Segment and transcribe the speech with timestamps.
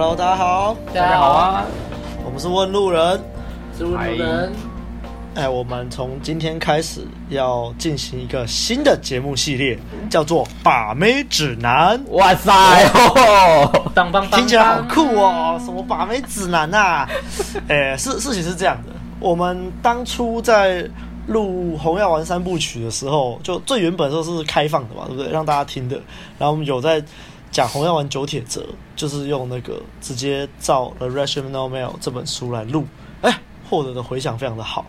[0.00, 1.66] Hello，大家好，大家好啊，
[2.24, 3.20] 我们是问路人，
[3.76, 4.52] 是问路人。
[5.34, 9.76] 哎，我们从今天开始要进行一个新的节目系列，
[10.08, 11.98] 叫做《把妹指南》。
[12.10, 12.52] 哇塞，
[12.94, 15.60] 哦，当当听起来好酷哦！
[15.64, 17.04] 什么把妹指南啊？
[17.66, 20.88] 哎，事事情是这样的，我们当初在
[21.26, 25.32] 录《红药丸三部曲》的时候，就最原本的时候是开放的嘛，对不对？
[25.32, 25.96] 让大家听的。
[26.38, 27.02] 然后我们有在。
[27.50, 32.86] 讲红药丸九铁则，就是用那个直接照《The Rational Male》这本书来录，
[33.22, 34.86] 哎，获得的回响非常的好。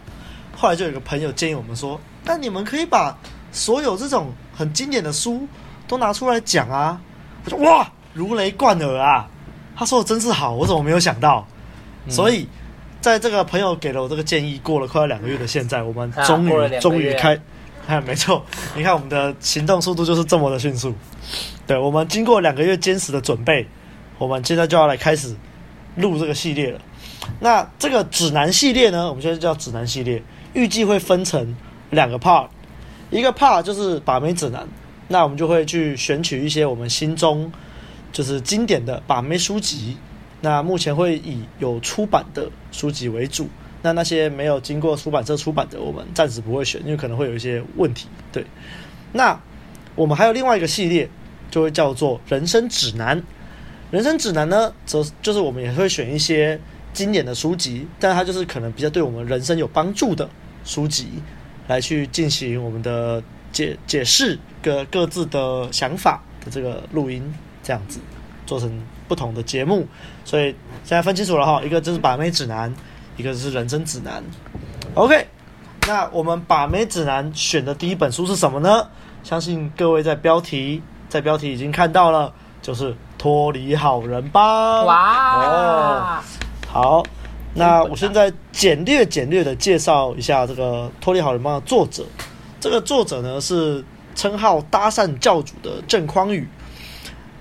[0.55, 3.17] 后来就有个朋友建议我们说：“那你们可以把
[3.51, 5.47] 所有这种很经典的书
[5.87, 6.99] 都拿出来讲啊！”
[7.45, 9.27] 我说：“哇，如雷贯耳啊！”
[9.75, 11.47] 他说的真是好，我怎么没有想到？
[12.05, 12.45] 嗯、所以，
[12.99, 17.39] 在这个朋友给了我这个建议，过了快要两个月的现在，我们终于、啊、终于开。
[17.89, 20.93] 哎， 没错，你看我们的行动速度就是这么的迅速。
[21.65, 23.67] 对，我们经过两个月坚实的准备，
[24.19, 25.35] 我们现在就要来开始
[25.95, 26.79] 录这个系列了。
[27.39, 30.21] 那这个指南系列呢，我们现在叫指南系列，
[30.53, 31.55] 预计会分成
[31.89, 32.47] 两个 part，
[33.09, 34.67] 一个 part 就是把妹指南，
[35.07, 37.51] 那我们就会去选取一些我们心中
[38.11, 39.97] 就是经典的把妹书籍，
[40.41, 43.49] 那目前会以有出版的书籍为主。
[43.81, 48.07] 那那些没有经过出版社出版的，我们暂时不会选，因为可能会有一些问题。
[48.31, 48.45] 对，
[49.13, 49.39] 那
[49.95, 51.09] 我们还有另外一个系列，
[51.49, 53.23] 就会叫做人生指南。
[53.89, 56.59] 人生指南呢，则就是我们也会选一些
[56.93, 60.29] 经典的书籍，但它就是可能比较对我们人生有帮助的
[60.65, 61.07] 书籍，
[61.67, 67.99] 来去进行我们的解解释各各自的想法的这个录音，这样子
[68.45, 68.69] 做成
[69.07, 69.87] 不同的节目。
[70.25, 70.53] 所以
[70.83, 72.73] 现在分清楚了哈，一个就是把妹指南。
[73.19, 74.23] 一个是人生指南
[74.93, 75.27] ，OK，
[75.85, 78.87] 那我们把妹指南选的第一本书是什么呢？
[79.25, 82.31] 相信各位在标题在标题已经看到了，
[82.61, 84.85] 就是脱离好人帮。
[84.85, 86.23] 哇哦，
[86.65, 87.03] 好，
[87.55, 92.05] 那我现在简略简略的介绍一下这个脱离好人帮的作者。
[92.61, 93.83] 这个作者呢是
[94.15, 96.47] 称号搭讪教主的郑匡宇。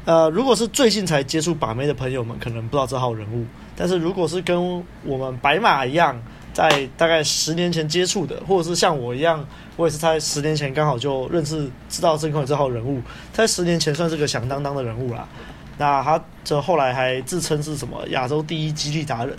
[0.06, 3.46] 呃，如果是最近才接触把妹的朋友们，可能不知道这号人物。
[3.78, 6.20] 但是如果是跟我们白马一样，
[6.52, 9.46] 在大概十年前接触的，或者是像我一样，
[9.76, 13.00] 我也是在十年前刚好就认识、知道郑坤宇这号人物，
[13.32, 15.28] 在十年前算是个响当当的人物啦。
[15.76, 19.36] 那他这后来还自称是什么亚洲第一激励达人，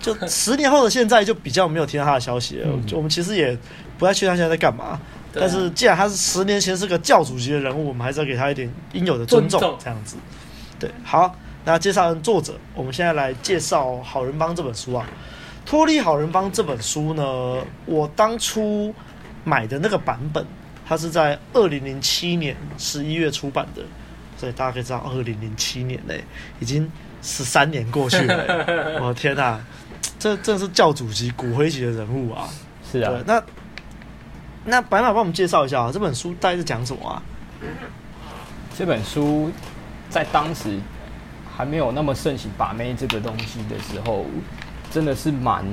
[0.00, 2.66] 就十年后的现在就比较没有听到他的消息了。
[2.86, 3.54] 就我们其实也
[3.98, 4.98] 不太确定他现在在干嘛。
[5.34, 10.16] 但是既然他是十年前是个教主级的人物，我们还是要给他一点应有的尊重，这样子。
[10.78, 11.36] 对，好。
[11.66, 15.06] 那介绍完作者，我们现在来介绍《好人帮》这本书啊。
[15.68, 18.94] 《脱离好人帮》这本书呢，我当初
[19.44, 20.44] 买的那个版本，
[20.86, 23.80] 它是在二零零七年十一月出版的，
[24.36, 26.22] 所以大家可以知道，二零零七年嘞，
[26.60, 26.90] 已经
[27.22, 29.00] 十三年过去了。
[29.00, 29.58] 我的天哪，
[30.18, 32.46] 这真是教主级、骨灰级的人物啊！
[32.92, 33.42] 是啊，那
[34.66, 37.22] 那白马帮我们介绍一下啊，这本书大概是讲什么啊？
[38.76, 39.50] 这本书
[40.10, 40.78] 在当时。
[41.56, 44.24] 还没有那么盛行把妹这个东西的时候，
[44.90, 45.64] 真的是蛮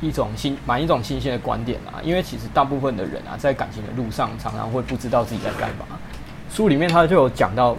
[0.00, 1.98] 一种新蛮一种新鲜的观点啊。
[2.02, 5.84] 因为其实大部分的人啊，在感情的路上，常常会不知道自己在干嘛。
[6.50, 7.76] 书里面他就有讲到，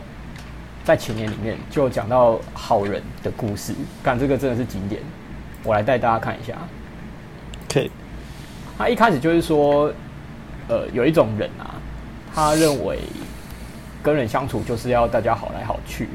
[0.84, 3.74] 在前言里面就有讲到好人的故事，
[4.04, 5.02] 干这个真的是经典。
[5.64, 6.54] 我来带大家看一下。
[7.72, 7.90] 可以。
[8.78, 9.92] 他一开始就是说，
[10.68, 11.76] 呃，有一种人啊，
[12.34, 13.00] 他认为
[14.04, 16.08] 跟人相处就是要大家好来好去。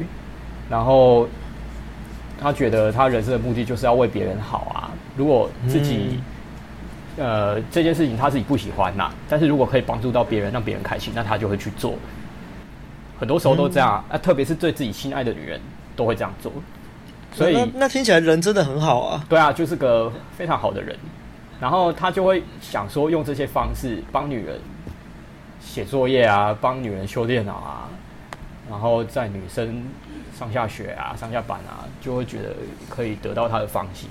[0.71, 1.29] 然后
[2.41, 4.91] 他觉得他人生的目的就是要为别人好啊。
[5.17, 6.19] 如果自己、
[7.17, 11.95] 嗯、呃这件事情他自己不喜欢呐、啊，但是如果可以帮助到别人，让别人开心，那他就会去做。
[13.19, 15.61] 很多时候都这样啊，嗯、特别是对自己心爱的女人
[15.95, 16.53] 都会这样做。
[17.33, 19.25] 所以那，那听起来人真的很好啊。
[19.29, 20.97] 对啊，就是个非常好的人。
[21.61, 24.59] 然后他就会想说，用这些方式帮女人
[25.61, 27.89] 写作业啊，帮女人修电脑啊，
[28.71, 29.83] 然后在女生。
[30.37, 32.57] 上下学啊，上下班啊，就会觉得
[32.89, 34.09] 可以得到她的芳心。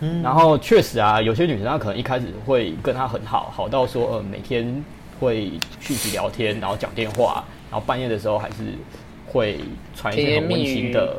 [0.00, 4.84] 嗯，然后确实啊，有些女生她可能一开始会跟她很好，好到说呃每天
[5.20, 8.56] 会续集聊天，然后讲电话，然后半夜的时候还是
[9.28, 9.60] 会
[9.94, 11.16] 传一些很温馨的，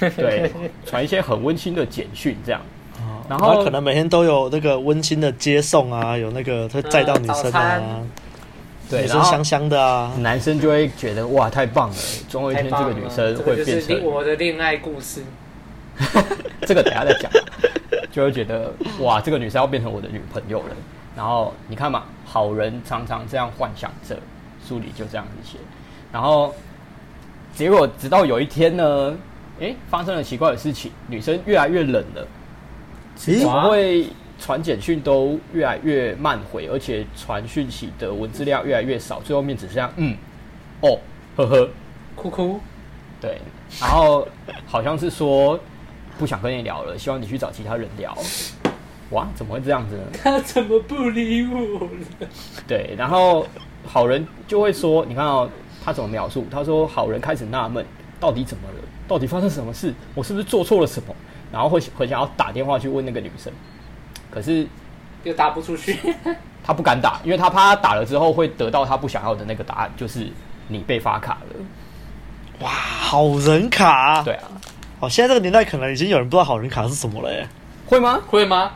[0.16, 0.50] 对，
[0.84, 2.60] 传一些很温馨的简讯这样。
[3.28, 8.02] 然后可能每天都有那个温馨的接送啊，有那个他载到女生啊。
[8.90, 11.96] 对，然后香香的啊，男生就会觉得哇，太棒了！
[12.28, 15.22] 总有一天这个女生会变成我的恋爱故事。
[16.66, 17.30] 这个等下再讲，
[18.10, 20.76] 就会觉得哇，这个女生要变成我的女朋友了。
[21.14, 24.16] 然后你看嘛，好人常常这样幻想着，
[24.66, 25.58] 书里就这样子写。
[26.10, 26.52] 然后
[27.54, 29.14] 结果直到有一天呢，
[29.60, 32.26] 哎，发生了奇怪的事情，女生越来越冷了，
[33.14, 34.08] 怎咦么会
[34.40, 40.16] 传简讯都越来越慢回，而且传讯息的文字量越来越少，最后面只剩下嗯，
[40.80, 40.98] 哦，
[41.36, 41.68] 呵呵，
[42.16, 42.58] 哭哭，
[43.20, 43.38] 对，
[43.78, 44.26] 然后
[44.66, 45.60] 好像是说
[46.18, 48.16] 不想跟你聊了，希望你去找其他人聊。
[49.10, 50.02] 哇，怎么会这样子呢？
[50.22, 51.80] 他怎么不理我
[52.20, 52.28] 了？
[52.66, 53.46] 对，然后
[53.84, 55.50] 好人就会说，你看哦，
[55.84, 56.46] 他怎么描述？
[56.50, 57.84] 他说好人开始纳闷，
[58.18, 58.74] 到底怎么了？
[59.06, 59.92] 到底发生什么事？
[60.14, 61.14] 我是不是做错了什么？
[61.52, 63.52] 然后会很想要打电话去问那个女生，
[64.30, 64.66] 可是
[65.24, 65.98] 又打不出去。
[66.62, 70.30] 他不敢打，因为他怕他打了之后会得到他不想要的那个答案，就是
[70.68, 71.56] 你被发卡了。
[72.60, 74.22] 哇，好人卡！
[74.22, 74.42] 对啊，
[75.00, 77.48] 哦，现在这个年代可能已经有人不知道好人卡是什么了耶。
[77.86, 78.20] 会吗？
[78.26, 78.72] 会吗？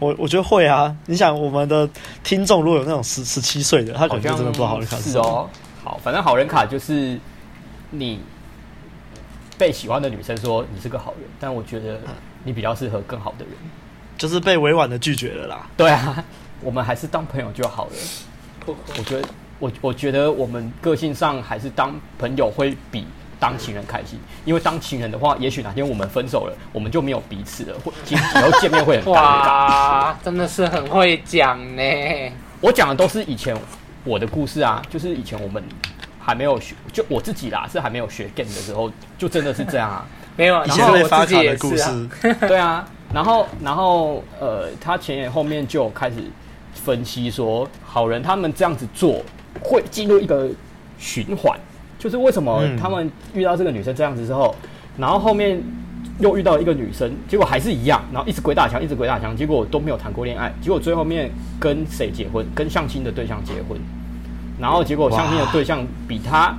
[0.00, 0.94] 我我觉得会啊。
[1.06, 1.88] 你想，我们的
[2.24, 5.48] 听众如果有那种十十七岁的，他可能就真的不知道好人卡什么是哦。
[5.84, 7.18] 好，反正好人卡就是
[7.90, 8.20] 你。
[9.58, 12.00] 被喜欢的女生说你是个好人，但我觉得
[12.42, 13.54] 你比较适合更好的人，
[14.22, 15.66] 就是被委婉的拒绝了啦。
[15.76, 16.24] 对啊，
[16.60, 17.92] 我们还是当朋友就好了。
[18.66, 19.28] 我觉得，
[19.58, 23.04] 我我觉得我们个性上还是当朋友会比
[23.40, 29.12] 当情人开心，因为当情人的话，也许哪天我们分手了，我们就没有彼此了，会以后见面会很尴尬。
[29.12, 31.82] 哇，真的是很会讲呢。
[32.60, 33.56] 我讲的都是以前
[34.04, 35.60] 我的故事啊，就是以前我们。
[36.24, 38.88] 还没有学，就我自己啦，是还没有学 game 的时候，
[39.18, 40.06] 就真的是这样啊。
[40.38, 42.08] 没有，以前被发卡的故事，
[42.46, 42.86] 对啊。
[43.14, 46.16] 然后，然后，呃，他前言后面就开始
[46.72, 49.22] 分析说，好人他们这样子做
[49.60, 50.48] 会进入一个
[50.98, 51.58] 循环，
[51.98, 54.54] 就是为什么他们遇到这个女生这样子之后，
[54.96, 55.62] 然后后面
[56.20, 61.30] 又遇到一个女生，结果还是一样，然后一直鬼打墙，一直鬼打墙，结果都没有谈过恋爱，结果最后面
[61.60, 62.46] 跟谁结婚？
[62.54, 63.78] 跟相亲的对象结婚。
[64.58, 66.54] 然后结果相亲的对象比他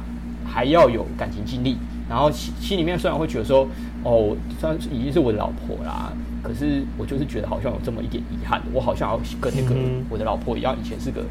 [0.46, 1.78] 还要有感情经历，
[2.10, 3.68] 然后心心里面虽然会觉得说，
[4.04, 6.12] 哦，虽然已经是我的老婆啦，
[6.42, 9.76] 可是我就是觉得好像有这么一点遗憾，我好像要跟那个
[10.10, 11.22] 我的老婆一样，以前是个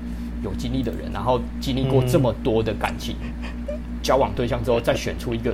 [0.42, 3.16] 有经历的人，然后经历过这么多的感情
[4.02, 5.52] 交往对象之后，再选出一个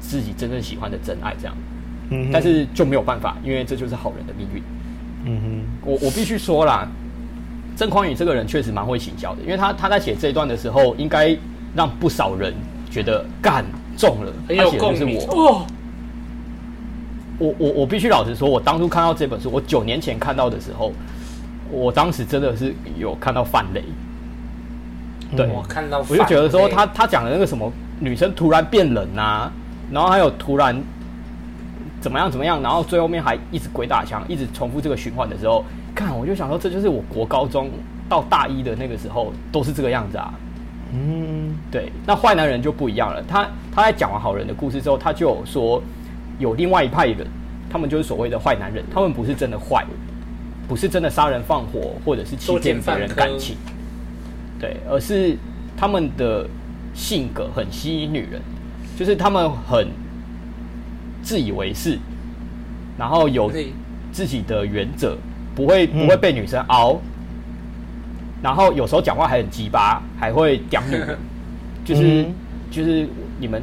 [0.00, 1.54] 自己真正喜欢的真爱，这样，
[2.10, 4.62] 嗯，但是就没有办法，因为这就是好人的命运，
[5.24, 6.88] 嗯哼，我我必须说啦。
[7.76, 11.36] 郑匡宇这个人确实蛮会行销的，因为他他在写这一段的时候，应该
[11.76, 12.52] 让不少人
[12.90, 13.64] 觉得干
[13.96, 14.32] 中了。
[14.48, 15.64] 他写的就是我，
[17.38, 20.92] 我我我必须老实说，我当初看到这本书，我九年前看到的时候，
[21.70, 23.82] 我当时真的是有看到范雷。
[25.36, 27.70] 对，我看到，我就觉得说他他讲的那个什么
[28.00, 29.52] 女生突然变冷啊，
[29.92, 30.80] 然后还有突然
[32.00, 35.64] 怎么样怎么样，然后最后面还一直鬼打墙，一直重复这个循环的时候。
[35.94, 37.68] 看，我就想说，这就是我国高中
[38.08, 40.32] 到大一的那个时候都是这个样子啊。
[40.92, 41.92] 嗯，对。
[42.06, 43.22] 那坏男人就不一样了。
[43.28, 45.82] 他他在讲完好人的故事之后，他就有说
[46.38, 47.26] 有另外一派人，
[47.70, 49.84] 他们就是所谓的坏男人，他们不是真的坏，
[50.66, 53.56] 不是真的杀人放火或者是欺骗别人感情，
[54.60, 55.36] 对，而是
[55.76, 56.46] 他们的
[56.94, 58.40] 性格很吸引女人，
[58.96, 59.88] 就是他们很
[61.22, 61.98] 自以为是，
[62.98, 63.52] 然后有
[64.12, 65.16] 自己的原则。
[65.56, 67.00] 不会不会被女生熬，嗯、
[68.40, 71.18] 然后有时候讲话还很鸡巴，还会讲女人，
[71.84, 72.32] 就是、嗯、
[72.70, 73.08] 就是
[73.40, 73.60] 你们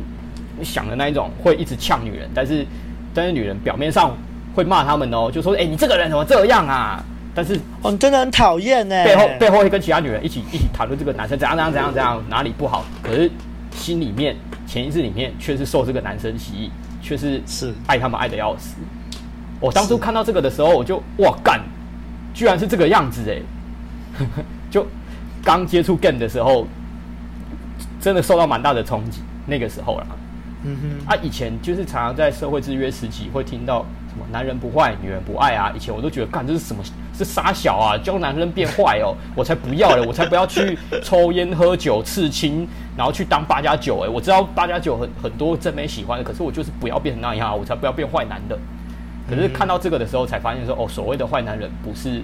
[0.63, 2.65] 想的那一种，会一直呛女人，但是
[3.13, 4.15] 但是女人表面上
[4.53, 7.03] 会骂他们哦，就说哎、欸、你这个人怎么这样啊？
[7.33, 13.29] 但是哦你真的很讨厌呢，背后背后会跟其他女人一起一起谈论这个男生怎样怎样怎样怎样哪里不好，可是
[13.71, 14.35] 心里面
[14.65, 16.71] 潜意识里面却是受这个男生吸引，
[17.01, 18.75] 却是是爱他们爱的要死。
[19.59, 21.61] 我当初看到这个的时候，我就哇干！
[22.33, 23.39] 居然是这个样子哎！
[24.69, 24.85] 就
[25.43, 26.67] 刚接触 game 的时候，
[28.01, 29.21] 真的受到蛮大的冲击。
[29.45, 30.07] 那个时候啦，
[30.65, 35.71] 嗯哼，啊，以前就是常常在社会制约时期会听到什么“男人不坏，女人不爱”啊。
[35.75, 36.83] 以前我都觉得，干这是什么？
[37.13, 37.97] 是傻小啊？
[37.97, 39.15] 教男人变坏哦！
[39.35, 40.05] 我才不要嘞！
[40.05, 42.67] 我才不要去抽烟喝酒刺青，
[42.97, 44.09] 然后去当八加九哎！
[44.09, 48.59] 我知道八加九很很多真没喜欢的，可是我就是不要变成那样，我才不要变坏男的。
[49.29, 52.21] 可是看到这个的时候，才发现说，哦，所谓的坏男人不是，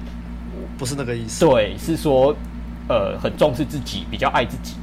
[0.77, 1.45] 不是那个意思。
[1.45, 2.35] 对，是说，
[2.89, 4.75] 呃，很重视自己，比较爱自己，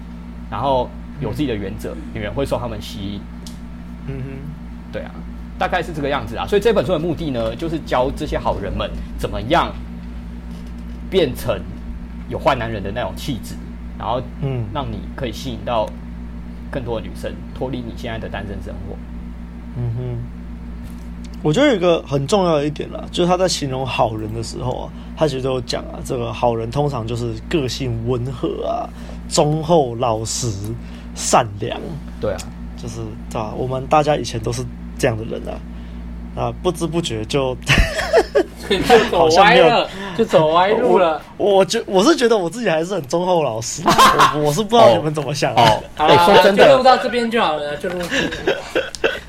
[0.50, 0.88] 然后
[1.20, 3.20] 有自己的原则，嗯、女人会受他们吸引。
[4.08, 5.10] 嗯哼，对啊，
[5.58, 6.46] 大概是这个样子啊。
[6.46, 9.72] 所以这本书的目的呢，就是教这些好人们怎么样
[11.10, 11.60] 变成
[12.28, 13.54] 有坏男人的那种气质，
[13.98, 15.88] 然后，嗯，让你可以吸引到
[16.70, 18.96] 更多的女生，脱离你现在的单身生活。
[19.76, 20.18] 嗯哼。
[21.40, 28.90] 我觉得有一个很重要的一点啦，就是他在形容好人的时候啊，他其实都有讲啊，这个好人通常就是个性温和啊，
[29.28, 30.48] 忠厚老实、
[31.14, 31.80] 善良。
[32.20, 32.38] 对啊，
[32.82, 33.00] 就是
[33.36, 33.52] 啊？
[33.56, 34.64] 我们大家以前都是
[34.98, 37.56] 这样的人啊，啊，不知不觉就
[38.68, 41.20] 就走歪了，就走歪路了。
[41.36, 43.82] 我我觉我是觉得我自己还是很忠厚老实，
[44.34, 45.62] 我我是不知道你们怎么想的。
[45.62, 48.00] 哦，好了，说真的，就录到这边就好了，就录。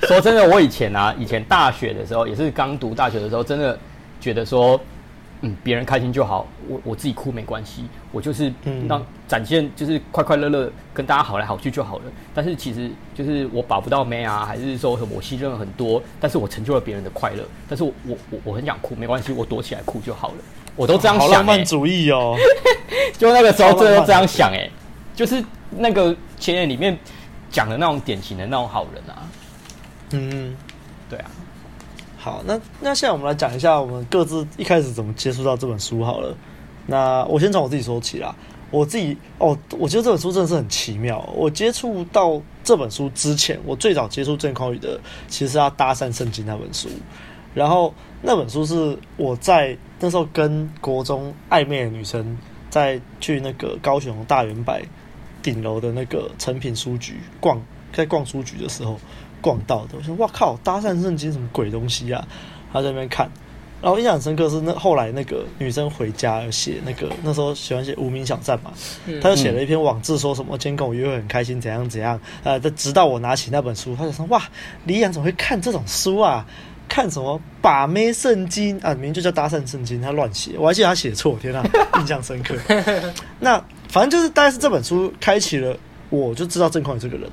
[0.08, 3.78] 说真的，我以前啊，以前大学的时候，也是刚读大学的时候，真的
[4.22, 4.80] 觉得说。
[5.42, 8.54] 嗯，别人开心就好，我我自己哭没关系，我就是
[8.90, 12.04] 让展现就是快快乐乐跟大家好来好去就好了。
[12.34, 17.44] 但是其实就是我保不到妹啊，还是说我牺牲了很多，但是我成就了别人的快乐。
[17.70, 20.36] 但是我我我我很想哭，没关系，我躲起来哭就好了。
[20.76, 22.36] 我都这样想、浪漫主义哦。
[23.18, 24.70] 就那个时候，真的这样想、欸，哎，
[25.16, 26.98] 就是那个前言里面
[27.50, 29.24] 讲的那种典型的那种好人啊。
[30.12, 30.56] 嗯，
[31.10, 31.32] 对啊。
[32.22, 36.36] 好，那那现在我们来讲一下我们各自一开始怎么接触到这本书好了。
[36.86, 38.36] 那我先从我自己说起啦。
[38.72, 41.28] 我自己哦，我觉得这本书真的是很奇妙。
[41.34, 45.00] 我接触到这本书之前，我最早接触郑匡宇的
[45.30, 46.90] 其实是他《搭讪圣经》那本书。
[47.56, 52.38] 然后那本书是我在那时候跟国中暧昧的女生
[52.70, 54.78] 在去那个高雄大圆柏
[55.42, 57.60] 顶楼的那个诚品书局逛，
[57.94, 59.00] 在逛书局的时候。
[59.42, 62.28] 逛到的，我说哇靠，搭讪圣经什么鬼东西啊？
[62.72, 63.30] 他在那边看，
[63.82, 68.72] 然后印象很深刻是那后来那个女生回家写那个那时候喜欢写无名小站嘛，
[69.22, 74.44] 他就写了一篇网志说什么今天跟我约会很开心怎样怎样，呃，直到我拿起那本书，他就说哇，
[74.86, 76.46] 李阳怎么会看这种书啊？
[76.88, 78.96] 看什么把妹圣经啊？
[78.96, 81.64] 名就叫搭讪圣经，他乱写，我还记得他写错，天啊，
[82.02, 82.56] 印象深刻。
[83.40, 85.78] 那反正就是大概是这本书开启了，
[86.10, 87.30] 我就知道郑匡宇这个人。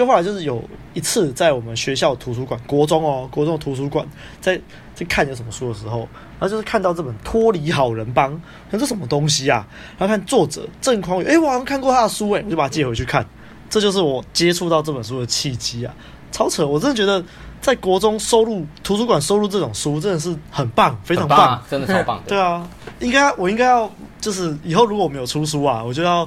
[0.00, 0.64] 就后来就是有
[0.94, 4.08] 一次在我们学校图书馆，国中哦，国中的图书馆，
[4.40, 4.58] 在
[4.94, 5.98] 在看有什么书的时候，
[6.38, 8.32] 然后就是看到这本《脱离好人帮》，
[8.70, 9.68] 那这什么东西啊？
[9.98, 13.26] 然后看作者郑匡宇，哎，我好像看过他的书，哎，我就把它借回去看。
[13.68, 15.94] 这就是我接触到这本书的契机啊，
[16.32, 16.66] 超扯！
[16.66, 17.22] 我真的觉得
[17.60, 22.30] 在国中收录图书馆收录这种书真的是很棒，非常棒，棒啊、真的超棒的。
[22.30, 22.66] 对啊，
[23.00, 26.26] 应该我应该要就是以后如果我没有出书啊，我就要。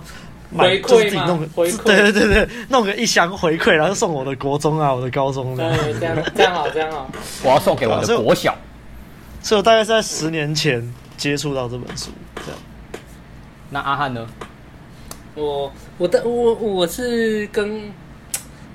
[0.57, 5.69] 回馈自己弄个回馈，对对对对，弄个一箱回馈，然后送我的国中啊，我的高中的。
[5.77, 7.09] 对，这样这样好，这样好。
[7.43, 8.51] 我要送给我的国小。
[9.41, 12.11] 所以，所以我大概是在十年前接触到这本书，
[12.45, 12.59] 这样。
[13.69, 14.27] 那阿汉呢？
[15.35, 17.91] 我我的我我是跟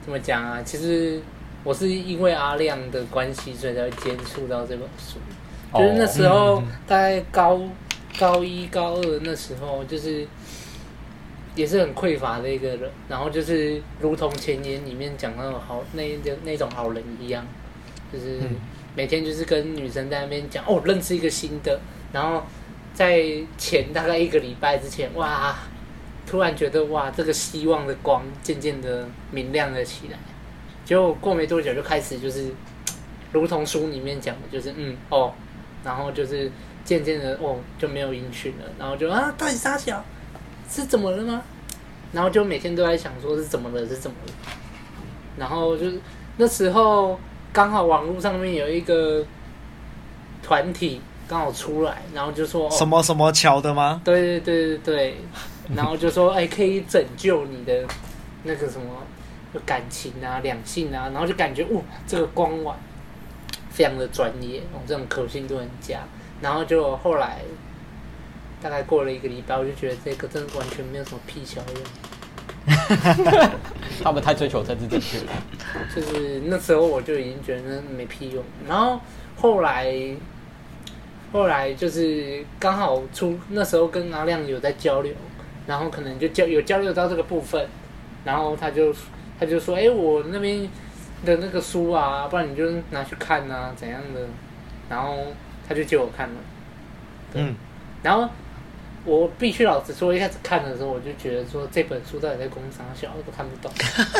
[0.03, 0.61] 怎么讲啊？
[0.65, 1.21] 其实
[1.63, 5.19] 我是因为阿亮的关系，所以才会接触到这本书。
[5.73, 7.61] 哦、就是那时候大概高
[8.19, 10.27] 高一高二那时候，就是。
[11.59, 17.45] 也是很匮乏的一个人，然后就是如同前言里面讲那种好那那那种好人一样，
[18.13, 18.39] 就是
[18.95, 21.81] 每天就是跟女生在那边讲哦，认识一个新的，
[22.13, 22.45] 然后
[22.95, 23.25] 在
[23.57, 25.59] 前大概一个礼拜之前，哇，
[26.29, 30.19] 突然觉得哇，这个希望的光渐渐的明亮了起来，
[30.85, 32.47] 结果过没多久就开始就是
[33.33, 35.35] 如同书里面讲的，就是嗯哦，
[35.83, 36.49] 然后就是
[36.85, 40.05] 渐渐的哦就没有音讯了，然后就啊，到底啥小？
[40.69, 41.43] 是怎么了吗？
[42.13, 44.33] 然后就每天都在想，说是怎么了，是怎么了？
[45.37, 46.01] 然后就是
[46.37, 47.19] 那时候
[47.53, 49.25] 刚好网络上面有一个
[50.43, 54.01] 团体刚好出来，然后就说什么什么桥的吗？
[54.05, 55.17] 对对对对对，
[55.77, 57.85] 然后就说哎，可以拯救你的
[58.45, 58.87] 那个什么
[59.67, 62.75] 感情啊、两性啊，然后就感觉哦，这个官网
[63.71, 66.01] 非常的专业，哦，这种可信度很佳。
[66.41, 67.43] 然后就后来。
[68.61, 71.83] 大概过了一个礼拜，我就觉得这个真的完全没有什么屁效用。
[74.03, 75.33] 他们太追求政治正确了。
[75.95, 78.45] 就是那时候我就已经觉得那没屁用。
[78.69, 79.01] 然后
[79.37, 79.95] 后来，
[81.33, 85.15] 后来就是刚好出那时候跟阿亮有在交流，
[85.67, 87.67] 然后可能就交有交流到这个部分，
[88.25, 88.95] 然后他就
[89.39, 90.69] 他就说：“哎、欸，我那边
[91.25, 94.21] 的那个书啊，不然你就拿去看啊，怎样的？”
[94.91, 95.17] 然后
[95.67, 96.35] 他就借我看了。
[97.35, 97.55] 嗯，
[98.03, 98.29] 然后。
[99.09, 103.73] 我必须老实说，一开始看的时候，我就觉得说这本书到底在攻啥小，我都看不懂。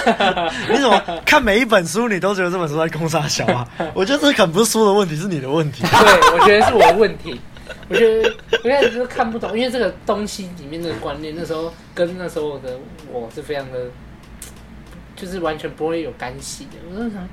[0.73, 3.69] 你怎么看每一本书，你都觉得这本书在攻啥小啊？
[3.93, 5.83] 我觉得这可能不是书的问题，是你的问题。
[5.83, 7.39] 对，我觉得是我的问题。
[7.91, 12.79] 我觉得我一开始就看不懂，因为这个东西里面的观念，那时候跟那时候的
[13.13, 13.79] 我是非常的，
[15.15, 16.79] 就是完全不会有干系的。
[16.91, 17.29] 我在想，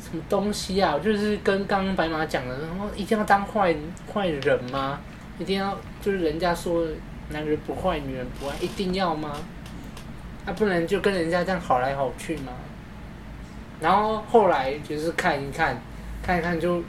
[0.00, 0.98] 什么东西啊？
[0.98, 3.74] 就是跟刚刚白马讲的，然后一定要当坏
[4.12, 5.00] 坏人吗？
[5.38, 6.84] 一定要就是人家说
[7.30, 9.32] 男人不坏，女人不爱，一定要吗？
[10.44, 12.52] 那、啊、不能就跟人家这样好来好去吗？
[13.80, 15.80] 然后后来就是看一看，
[16.22, 16.82] 看一看就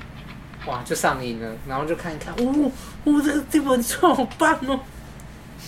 [0.66, 2.72] 哇就上瘾了，然后就看一看，呜、哦、
[3.06, 4.80] 呜、哦、这个这本书好棒哦！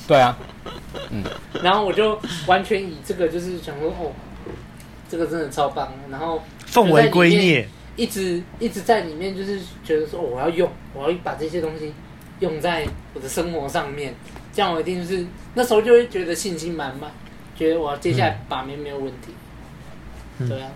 [0.07, 0.37] 对啊，
[1.11, 1.23] 嗯，
[1.61, 4.11] 然后我就完全以这个就是想说哦，
[5.09, 11.93] 这个真的超棒，然后奉为圭臬，一直一直在里面，就是觉得说我要用，我要把这些东西
[12.41, 14.13] 用在我的生活上面，
[14.51, 17.09] 这样我一定就是那时候就会觉得信心满满，
[17.55, 19.33] 觉得我接下来把妹没有问题。
[20.39, 20.69] 嗯、对啊，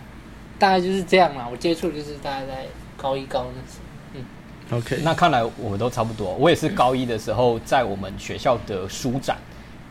[0.57, 1.47] 大概就是这样啦。
[1.51, 3.83] 我接触就是大概在高一高那时候。
[4.13, 6.33] 嗯，OK，那看来我们都差不多。
[6.35, 9.35] 我也是高一的时候，在我们学校的书展，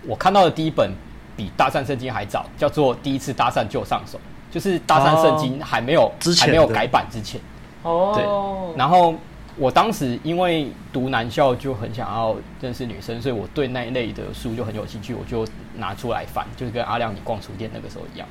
[0.07, 0.91] 我看到的第一本
[1.37, 4.19] 比《搭讪圣经》还早，叫做《第一次搭讪就上手》。
[4.55, 7.41] 就是搭讪圣经还没有还没有改版之前，
[7.83, 8.79] 哦，对。
[8.79, 9.13] 然后
[9.57, 15.47] 我当时因为读男校就很想要认识女生，所以我对那一类的书就很有兴趣，我就
[15.77, 18.27] 拿出来翻，就是跟阿亮你逛书店那个时候一样。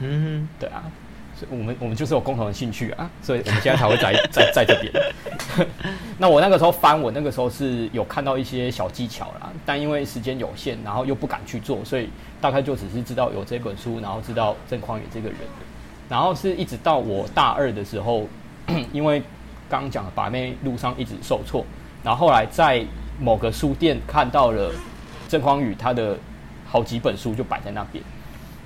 [0.00, 0.82] 嗯哼，对啊，
[1.34, 4.92] 所以我们我们就是有共同的兴趣啊，所以我们现在才会在在在这边。
[6.18, 12.08] 那我那个时候翻，我那个时候是有看到一些小技巧啦，但因为时间有限，然后又不敢去做，所以。
[12.42, 15.36] 大概就只是知道有这本书，然后知道郑匡宇这个人，
[16.08, 18.26] 然后是一直到我大二的时候，
[18.94, 19.22] 因为
[19.70, 21.64] 刚讲的把妹路上一直受挫，
[22.02, 22.84] 然后后来在
[23.18, 24.70] 某个书店看到了
[25.28, 26.18] 郑匡宇他的
[26.68, 28.04] 好几本书就摆在那边，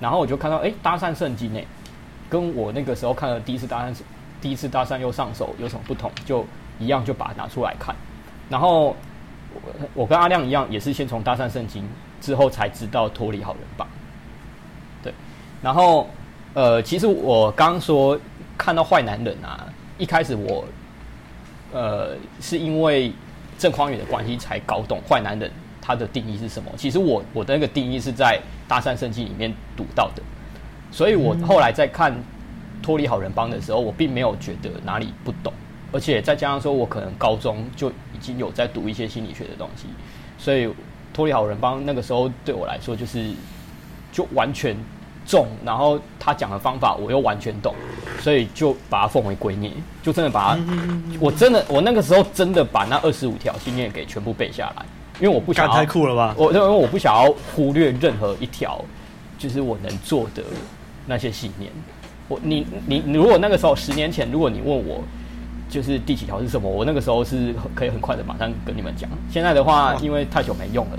[0.00, 1.66] 然后我就看到哎，搭讪圣经诶，
[2.28, 3.94] 跟我那个时候看的第一次搭讪
[4.40, 6.10] 第一次搭讪又上手有什么不同？
[6.24, 6.44] 就
[6.78, 7.94] 一样就把它拿出来看，
[8.48, 8.96] 然后
[9.52, 9.60] 我
[9.94, 11.84] 我跟阿亮一样，也是先从搭讪圣经。
[12.20, 13.86] 之后才知道脱离好人帮，
[15.02, 15.12] 对，
[15.60, 16.08] 然后
[16.54, 18.18] 呃，其实我刚说
[18.56, 19.66] 看到坏男人啊，
[19.98, 20.64] 一开始我
[21.74, 23.12] 呃是因为
[23.58, 25.50] 郑匡宇的关系才搞懂坏男人
[25.82, 26.70] 他的定义是什么。
[26.78, 30.22] 其实我我的那个定义是在搭讪圣经里面读到的，
[30.90, 32.14] 所以我后来在看
[32.82, 35.52] 脱离好人帮的时候，我并没有觉得哪里不懂，
[35.92, 39.88] 而且再加上说我可能高中就已经有在读一些心理学的东西，
[40.38, 40.72] 所以。
[41.14, 43.30] 脱离好人帮那个时候对我来说就是
[44.10, 44.76] 就完全
[45.24, 47.74] 中，然后他讲的方法我又完全懂，
[48.20, 49.70] 所以就把它奉为圭臬，
[50.02, 50.60] 就真的把它，
[51.20, 54.84] 我真的我那个时候真的把那二十五条信念给全部背下来，
[55.20, 58.84] 因为我不想太酷了吧，我因为我不想要忽略任何一条，
[59.38, 60.42] 就是我能做的
[61.06, 61.70] 那些信念。
[62.28, 65.02] 我你你你如果那个时候十年前，如果你问我。
[65.66, 66.70] 就是第几条是什么？
[66.70, 69.10] 我那个时候是可以很快的马上跟你们讲。
[69.28, 70.98] 现在的话，因为太久没用了，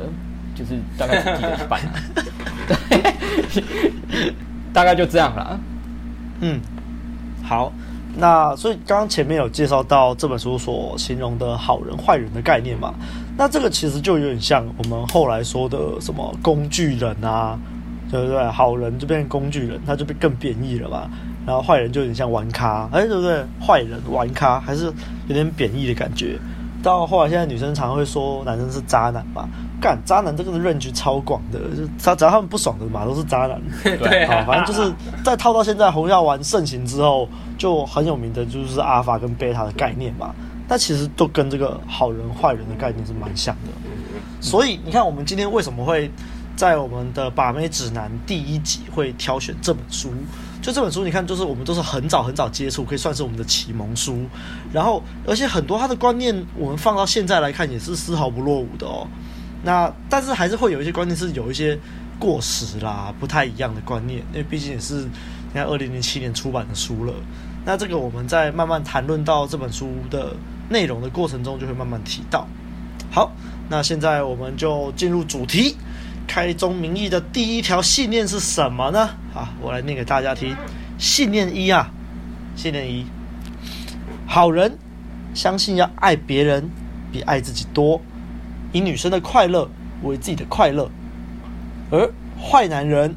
[0.54, 1.80] 就是大概只记得一半。
[2.68, 3.05] 对，
[4.74, 5.60] 大概就这样了。
[6.42, 6.60] 嗯，
[7.44, 7.72] 好。
[8.18, 12.94] 那所以刚刚前面有介绍到这本书所形容的好人坏人的概念嘛？
[13.38, 17.60] 那这个其实就有点像我们后来说的什么工具人啊，
[18.10, 18.42] 对不对？
[18.50, 21.10] 好人就变工具人，他就变更贬义了嘛。
[21.46, 23.44] 然后坏人就有点像玩咖，哎，对不对？
[23.60, 24.86] 坏人玩咖还是
[25.28, 26.40] 有点贬义的感觉。
[26.82, 29.50] 到后来，现在女生常会说男生是渣男嘛？
[29.86, 33.62] 干渣男这个 range 超广的，就他只要他们不爽的嘛，都是渣男。
[33.84, 34.92] 对啊，反正就是
[35.24, 40.34] 在套到现在红药丸盛行之后，就很有名的就是阿尔法跟贝塔的概念嘛。
[40.68, 43.70] 但其实都跟这个好人坏人的概念是蛮像的。
[44.42, 46.10] 所以你看，我们今天为什么会
[46.56, 50.12] 在我们的把妹指南第一集会挑选这本书？
[50.64, 54.18] 就这本书，你看，就是我们都是很早很早接触，可以算是我们的启蒙书。
[54.74, 59.06] 然后，而且很多他的观念，我们放到现在来看，也是丝毫不落伍的哦。
[59.66, 61.78] 那但是还是会有一些观念是有一些
[62.20, 67.14] 过时啦，不太一样的观念，因为毕竟也是你看二零零七年出版的书了。
[67.66, 70.36] 那这个我们在慢慢谈论到这本书的
[70.70, 72.48] 内容的过程中，就会慢慢提到。
[73.12, 73.32] 好，
[73.68, 75.76] 那现在我们就进入主题。
[76.28, 79.10] 开宗明义的第一条信念是什么呢？
[79.34, 80.56] 啊，我来念给大家听。
[80.98, 81.92] 信念一啊，
[82.56, 83.06] 信念一，
[84.26, 84.78] 好人
[85.34, 86.70] 相信要爱别人
[87.12, 88.02] 比爱自己多，
[88.76, 89.70] 以女生的快乐
[90.04, 90.84] 为自己的快乐；
[91.90, 93.16] 而坏男人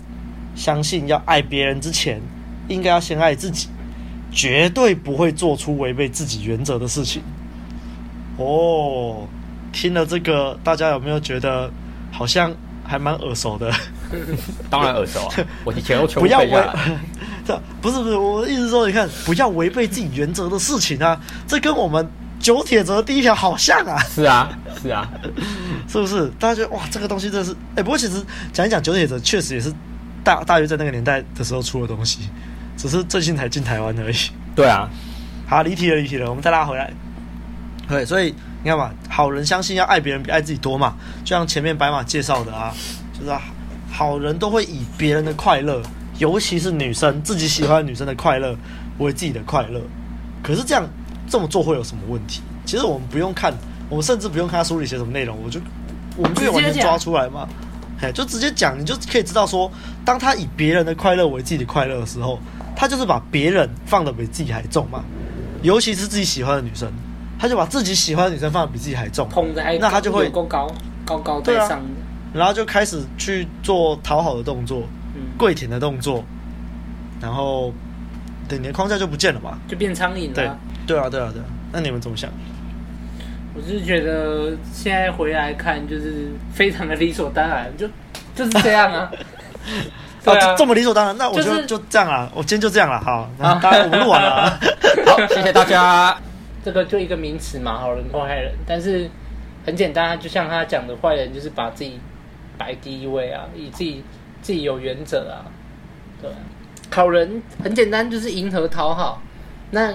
[0.54, 2.20] 相信要爱别人之前，
[2.68, 3.68] 应该要先爱自己，
[4.30, 7.22] 绝对不会做出违背自己原则的事情。
[8.36, 9.26] 哦，
[9.72, 11.68] 听了这个，大家有没有觉得
[12.12, 12.54] 好像？
[12.90, 13.70] 还蛮耳熟的，
[14.70, 15.34] 当然耳熟啊！
[15.62, 16.46] 我以前都全部 背下来。
[16.46, 16.56] 不要
[17.54, 22.08] 违， 不是不是，我的意思说，你看，不要违背自己原则的事情啊，这跟我们
[22.38, 23.98] 九铁则第一条好像啊。
[24.04, 24.50] 是啊，
[24.82, 25.08] 是啊，
[25.88, 26.28] 是不是？
[26.38, 27.52] 大家觉得哇，这个东西真的是……
[27.52, 29.72] 哎、欸，不过其实讲一讲九铁则，确实也是
[30.24, 32.28] 大大约在那个年代的时候出的东西，
[32.76, 34.16] 只是最近才进台湾而已。
[34.54, 34.88] 对啊，
[35.46, 36.92] 好，离题了，离题了，我们再拉回来。
[37.88, 38.34] 对，所以。
[38.60, 42.74] 你看嘛，好人相信要爱别人比爱自己多嘛，就像前面白马介绍的啊，
[43.16, 43.30] 就是
[43.88, 45.80] 好人都会以别人的快乐，
[46.18, 48.56] 尤其是女生自己喜欢的女生的快乐
[48.98, 49.80] 为自己的快乐。
[50.42, 50.84] 可是这样
[51.28, 52.42] 这么做会有什么问题？
[52.64, 53.52] 其实我们不用看，
[53.88, 55.60] 我们甚至不用看他书里写什么内容，我就
[56.16, 57.48] 我们就可以完全抓出来嘛，
[58.00, 59.70] 嘿，就直接讲，你就可以知道说，
[60.04, 62.38] 当他以别人的快乐为自己的快乐的时候，
[62.76, 65.04] 他就是把别人放的比自己还重嘛。
[65.62, 66.88] 尤其是自己喜欢的女生，
[67.38, 70.70] 他就把自己喜欢的女生放的比自己还重，捧着还那他就会够高，
[71.04, 71.86] 高高在上的，
[72.32, 74.82] 然后就开始去做讨好的动作，
[75.16, 76.22] 嗯，跪舔的动作，
[77.20, 77.72] 然后
[78.46, 80.34] 等你的框架就不见了嘛，就变苍蝇了。
[80.34, 80.50] 对，
[80.88, 81.46] 对啊，对啊，对啊。
[81.70, 82.30] 那你们怎么想？
[83.54, 87.86] 我是觉得现在回来看，就是非常的理所当然，就
[88.34, 89.10] 就是这样啊。
[90.24, 94.50] 对啊，这么理所当然，那我就、就是、就这样啊，我今天就这样了，好，那大家我们录完了，
[95.06, 96.16] 好，谢谢大家。
[96.64, 99.08] 这个就一个名词嘛，好人或坏人，但是
[99.66, 102.00] 很简单，就像他讲的，坏人就是把自己
[102.56, 104.02] 摆第一位啊，以自己
[104.40, 105.44] 自己有原则啊，
[106.22, 106.30] 对。
[106.90, 109.20] 好人很简单，就是迎合讨好，
[109.70, 109.92] 那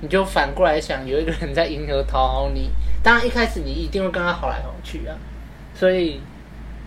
[0.00, 2.70] 你就反过来想，有一个人在迎合讨好你，
[3.02, 5.16] 当然一开始你一定会跟他好来好去啊，
[5.74, 6.20] 所以。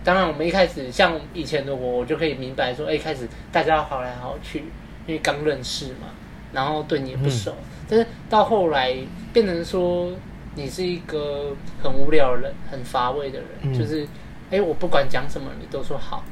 [0.04, 4.60] 当然，我们一开始像以前的我，我就可以明白说，哎，一开始大家好来好去，
[5.06, 6.06] 因为刚认识嘛，
[6.52, 7.50] 然后对你也不熟。
[7.50, 8.96] 嗯、但是到后来
[9.34, 10.10] 变成说，
[10.54, 14.06] 你是一个很无聊的人，很乏味的人，嗯、就是，
[14.50, 16.24] 哎，我不管讲什么，你都说好，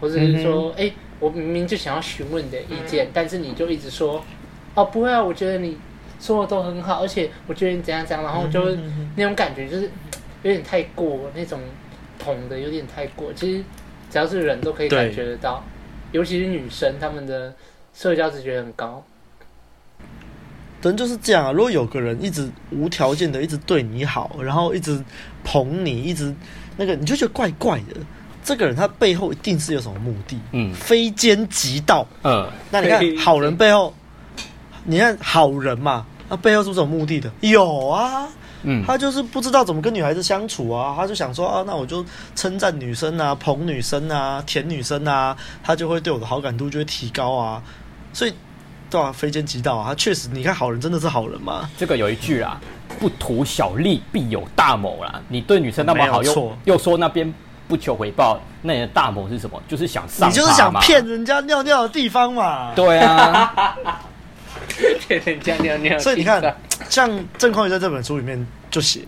[0.00, 4.24] 或者是说，哎、嗯，我明明就想要询问你的意见，嗯、但是你就一直说，
[4.74, 5.76] 哦，不会啊，我觉得你
[6.20, 8.76] 说的都很好，而且我觉得你怎样怎样，然后就
[9.16, 9.90] 那种感觉就是
[10.42, 11.60] 有点太过那种。
[12.16, 13.62] 捧的有点太过，其实
[14.08, 15.62] 只要是人都可以感觉得到，
[16.12, 17.52] 尤其是女生，她们的
[17.92, 19.04] 社交直觉很高。
[20.80, 25.02] 人就是这样啊，如果有个人一直无条件的一直对你好，然后一直
[25.42, 26.32] 捧你，一直
[26.76, 27.96] 那个，你就觉得怪怪的。
[28.44, 32.48] 这个人他背后一定是有什么目的，嗯，非奸即盗，嗯。
[32.70, 33.92] 那你看好人背后，
[34.84, 37.30] 你看好人嘛，他背后是不是有目的的？
[37.40, 38.28] 有啊。
[38.66, 42.02] 嗯，他就是不知道怎么跟女孩子相处啊，他就想说啊，那我就
[42.34, 47.62] 称赞女生啊，捧女生啊，舔女生啊，他就会对我的好感度就会提高啊，
[48.14, 48.32] 所以
[48.88, 51.68] 对啊，非奸即盗啊，他确实，你看好人真的是好人吗？
[51.76, 52.58] 这个有一句啊，
[52.98, 55.20] 不图小利必有大谋啦。
[55.28, 57.30] 你对女生那么好，又又说那边
[57.68, 59.62] 不求回报，那你的大谋是什么？
[59.68, 62.72] 就是想上，你就是想骗人家尿尿的地方嘛？
[62.74, 63.76] 对啊。
[66.00, 66.56] 所以你看，
[66.88, 69.00] 像郑匡宇在这本书里面就写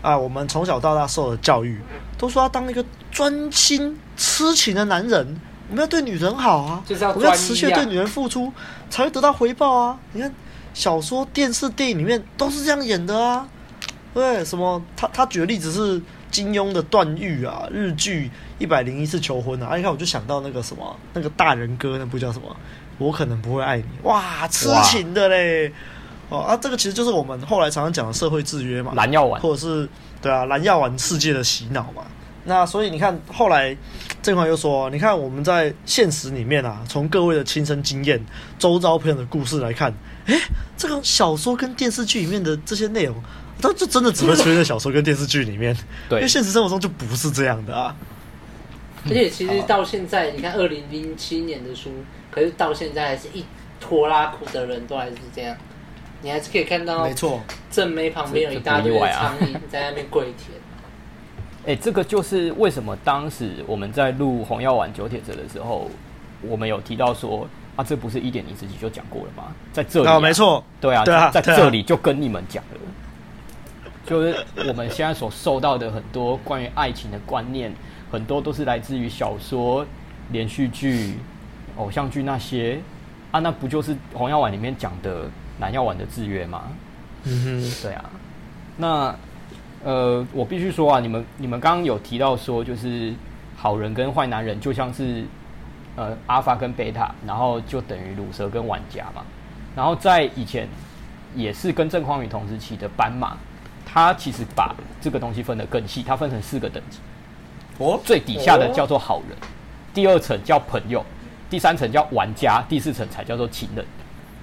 [0.00, 1.80] 啊，我们从小到大受的教育，
[2.18, 8.52] 都说要当一个专心痴情的男人，我们要对女人好啊，就是要我们要持续对女人付出，
[8.90, 9.98] 才会得到回报啊。
[10.12, 10.32] 你看
[10.74, 13.46] 小说、电视、电影里面都是这样演的啊。
[14.14, 14.82] 对，什么？
[14.96, 18.26] 他他举的例子是金庸的段誉啊，日剧
[18.58, 19.68] 《一百零一次求婚》啊。
[19.70, 22.54] 啊，你看我就想到那个什么，那个大人哥，那部叫什么？
[22.98, 25.72] 我可能不会爱你，哇，痴情的嘞，
[26.28, 29.88] 哦啊，这个其实就是我们后来常常讲的社会制约嘛，蓝药丸，或者是
[30.20, 32.02] 对啊，蓝药丸世界的洗脑嘛。
[32.44, 33.76] 那所以你看，后来
[34.20, 38.20] 郑华又说，你看我们在现实里面啊，从各位的亲身经验、
[38.58, 39.94] 周遭朋友的故事来看，
[40.26, 40.36] 诶，
[40.76, 43.14] 这个小说跟电视剧里面的这些内容，
[43.60, 45.72] 它就真的只会出现在小说跟电视剧里面，
[46.08, 47.94] 对，因为现实生活中就不是这样的啊。
[49.06, 51.90] 而且其实到现在，你看二零零七年的书。
[52.30, 53.44] 可是到现在还是一
[53.78, 55.54] 拖拉苦的人都还是这样，
[56.22, 60.58] 你还是可以看到，没错，正妹旁边有一大堆苍蝇在那边跪舔。
[61.66, 65.90] 哎、欸，这个就是为什么当时我们在录《红药丸九铁者》的时候，
[66.40, 69.54] 我们有提到说啊，这不是一点零时期就讲过了吗？
[69.74, 72.80] 在这里、啊，哦，没错，对啊，对啊，在这里就跟你们讲了，
[74.06, 74.34] 就是
[74.66, 77.70] 我们现在所受到的很多关于爱情的观念，
[78.12, 79.84] 很多都是来自于小说、
[80.30, 81.16] 连续剧。
[81.78, 82.78] 偶像剧那些
[83.30, 85.24] 啊，那不就是《红药丸》里面讲的
[85.58, 86.64] 蓝药丸的制约吗？
[87.24, 88.04] 嗯哼，对啊。
[88.76, 89.16] 那
[89.82, 93.14] 呃，我必须说啊，你们你们刚刚有提到说，就是
[93.56, 95.24] 好人跟坏男人就像是
[95.96, 99.22] 呃阿尔法跟贝塔，然后就等于鲁蛇跟玩家嘛。
[99.74, 100.68] 然后在以前
[101.34, 103.34] 也是跟郑匡宇同时期的斑马，
[103.86, 106.98] 他其实把这个东西分得更细，他分成四个等级。
[107.78, 109.46] 哦，最底下的叫做好人，哦、
[109.92, 111.04] 第二层叫朋友。
[111.50, 113.84] 第三层叫玩家，第四层才叫做情人。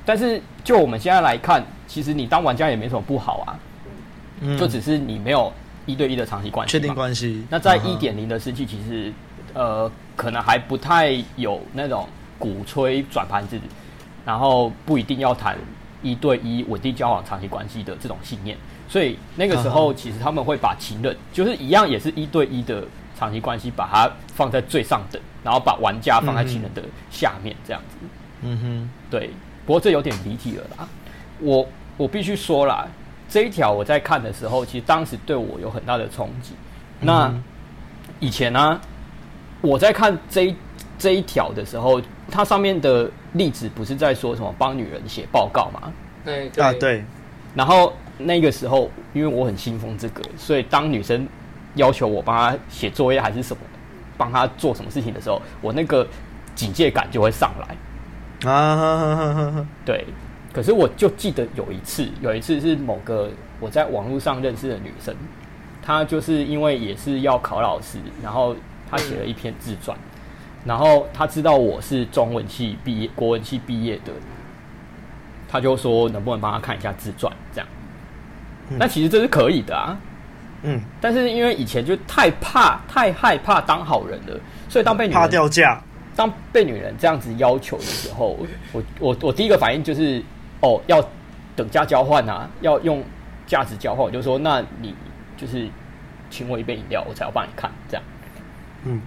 [0.05, 3.57] 但是就我们现在来看，其实你当玩家也没什么不好啊，
[4.41, 5.51] 嗯、就只是你没有
[5.87, 6.71] 一对一的长期关系。
[6.71, 7.43] 确定关系。
[7.49, 9.11] 那在一点零的时期，其实
[9.55, 13.59] 呃，可能还不太有那种鼓吹转盘子，
[14.23, 15.57] 然后不一定要谈
[16.03, 18.55] 一对一稳定交往长期关系的这种信念。
[18.87, 22.83] 所以那个时候，其实他们会把情人，就是一样也是一对一的。
[23.19, 27.97] 长期关系把它放在最上等，然后把玩家放在情人的下面，这样子。
[28.43, 29.29] 嗯哼，对。
[29.65, 30.87] 不过这有点离题了啦。
[31.39, 32.87] 我我必须说啦，
[33.27, 36.53] 这一条我在看的时候，其实当时对我有很大的冲击。
[37.01, 37.31] 那
[38.19, 38.81] 以前呢、啊，
[39.61, 40.55] 我在看这一
[40.97, 42.01] 这一条的时候，
[42.31, 45.93] 它上面的例子不是在说什么帮女人写报告吗？
[46.25, 47.03] 对啊，对。
[47.53, 51.27] 然后那个时候，因为我很信奉这个，所以当女生
[51.75, 53.61] 要求我帮他写作业还是什么，
[54.17, 56.07] 帮他做什么事情的时候，我那个
[56.55, 59.65] 警戒感就会上来啊。
[59.85, 60.05] 对，
[60.51, 63.29] 可是我就记得有一次，有一次是某个
[63.59, 65.15] 我在网络上认识的女生，
[65.81, 68.55] 她就是因为也是要考老师，然后
[68.89, 74.11] 她写了一篇自传，嗯、然后她知道我是中文系毕业、国文系毕业的。
[75.47, 77.67] 她就说能不能帮她看一下自传，这样。
[78.69, 79.97] 嗯、那其实这是可以的啊。
[80.63, 80.79] 嗯。
[80.99, 85.81] 但是因为以前就太怕、太害怕当好人了，所以当被女人怕掉价，
[86.15, 88.37] 当被女人这样子要求的时候，
[88.71, 90.23] 我我我第一个反应就是
[90.61, 91.03] 哦，要
[91.55, 93.03] 等价交换啊，要用
[93.45, 94.05] 价值交换。
[94.05, 94.95] 我就说，那你
[95.37, 95.67] 就是
[96.29, 98.03] 请我一杯饮料，我才要帮你看这样。
[98.85, 99.01] 嗯。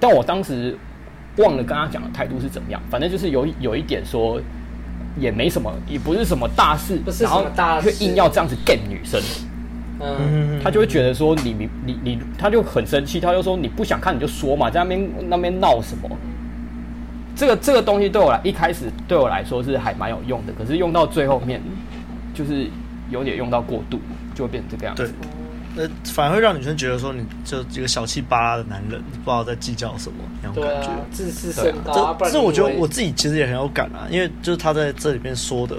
[0.00, 0.76] 但我当时
[1.36, 4.40] 忘了跟他讲的态度是怎么样，反正就是有有一点说。
[5.18, 9.20] 也没什么，也不是什么大事，不是什么大事，然后就硬要这样子 get 女生，
[10.02, 16.10] 嗯，他就会觉得说你你你你，他就很生气，他就说你不想看你就说嘛，在那边那边闹什么？
[17.34, 21.62] 这个这个东西对我来一开始对我来说是还蛮有用的，可是用到最后面
[22.34, 22.66] 就是
[23.10, 23.98] 有点用到过度，
[24.34, 25.10] 就会变成这个样子。
[25.74, 30.90] 那，反而会让女生觉得说，你就一个小气巴拉的男人，不知道在计较什么那种感觉。
[31.10, 32.16] 自视甚高、啊。
[32.24, 35.76] 这这我觉得我自己其实也很有感啊，因为就是他在这里面说的，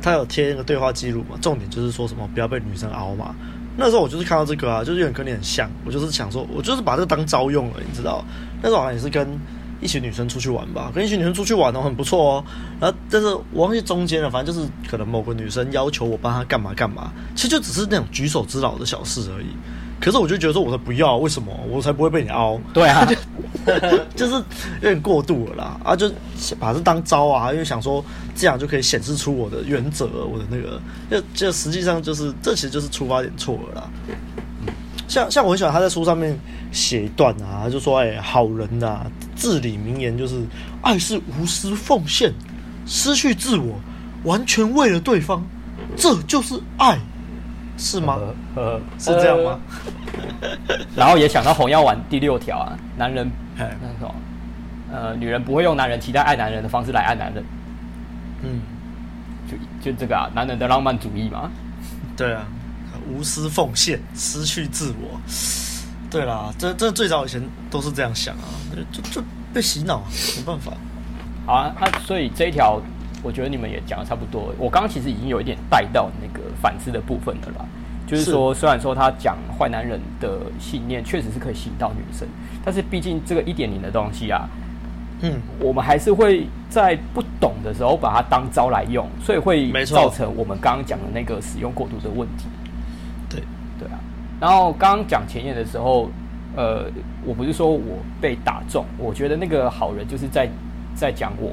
[0.00, 3.34] 他有贴那个对话记录嘛，重点就是说什么不要被女生熬嘛。
[3.76, 8.24] 那时候我就是看到这个啊，就是有点跟你很像，我就是想说，我就是把这个当招用了，你知道？
[8.62, 9.28] 那时候好像也是跟。
[9.80, 12.44] 一群女生出去玩吧，跟一群女生出去玩哦，很不错哦。
[12.80, 19.46] 然后，但是我忘记中间了，反正就是可能某个女生要求我帮她干嘛干嘛，其实就只是那种举手之劳的小事而已。
[20.04, 21.50] 可是我就觉得说，我才不要，为什么？
[21.70, 22.60] 我才不会被你凹。
[22.74, 23.16] 对啊，就
[24.14, 24.42] 就是有
[24.82, 25.80] 点过度了啦。
[25.82, 26.12] 啊，就
[26.60, 28.04] 把这当招啊，因为想说
[28.36, 30.78] 这样就可以显示出我的原则，我的那个，
[31.10, 33.90] 就就实际上就是这其实就是出发点错了啦。
[35.08, 36.38] 像像我很喜欢他在书上面
[36.70, 40.42] 写一段啊，就说哎、欸，好人啊，至理名言就是
[40.82, 42.30] 爱是无私奉献，
[42.84, 43.80] 失去自我，
[44.24, 45.42] 完全为了对方，
[45.96, 46.98] 这就是爱，
[47.76, 48.18] 是吗？
[48.54, 49.60] 呃，呃是这样吗？
[50.42, 54.14] 呃、 然后也想到红药丸第六条啊，男人那什么，
[54.92, 57.44] 呃，女人不会用男人期待爱男人的方式来爱男人，
[58.42, 58.60] 嗯，
[59.48, 61.50] 就就这个啊，男人的浪漫主义嘛，
[62.16, 62.46] 对啊。
[63.06, 65.20] 无私奉献，失去自我。
[66.10, 68.48] 对啦，这这最早以前都是这样想啊，
[68.90, 70.02] 就就被洗脑，
[70.38, 70.72] 没办法。
[71.44, 72.80] 好啊，那所以这一条，
[73.24, 74.54] 我觉得你们也讲的差不多。
[74.58, 77.64] 我刚刚其实已经有一点带到那个反思的部分了啦，
[78.06, 82.28] 就是说，虽然说他讲坏男人的信念确实是可以吸引到女生，
[82.64, 84.48] 但是毕竟这个一点零的东西啊。
[85.20, 92.46] 嗯，我们还是会在不懂的时候把它当招来用，所以会造成我们刚刚讲的那个使用过度的问题。
[93.30, 93.40] 对
[93.78, 93.98] 对啊，
[94.40, 96.10] 然后刚刚讲前言的时候，
[96.56, 96.90] 呃，
[97.24, 100.48] 我不是说我被打中，我觉得那个好人就是在
[100.94, 101.52] 在讲我，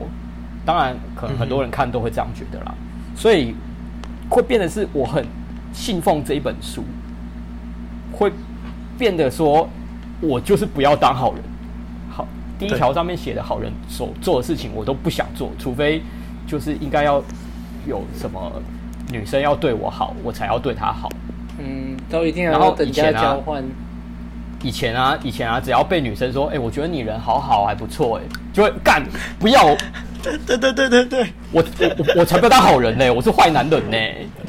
[0.65, 3.56] 当然可能很多人看都会这样觉得啦，嗯、所以
[4.30, 5.26] 会变得是我很
[5.74, 6.84] 信奉这一本书，
[8.12, 8.32] 会
[8.97, 9.67] 变得说
[10.21, 11.41] 我就是不要当好人，
[12.10, 12.28] 好，
[12.60, 16.02] 第一条上面写的好人所做的事情我都不想做，除非
[16.45, 17.24] 就是应该要
[17.88, 18.52] 有什么
[19.12, 21.10] 女生要对我好，我才要对她好。
[21.58, 23.63] 嗯，都一定要等价交换。
[24.63, 28.21] 以前啊，以前啊，只要被女生说，哎、欸，我觉得你人好好，还不错，哎，
[28.54, 29.04] 就会干，
[29.39, 29.76] 不要。
[30.45, 33.97] 对对对对对，我我我才不要当好人呢，我是坏男人呢。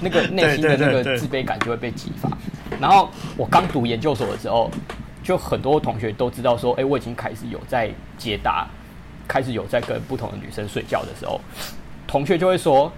[0.00, 2.28] 那个内心的那个自卑感就会被激发。
[2.80, 4.70] 然后我刚读研究所的时候，
[5.22, 8.66] 就很多同学都知道说，哎、欸，我已经开始有在解答，
[9.26, 11.40] 开始有在跟不同的女生睡觉的时候，
[12.06, 12.92] 同学就会说，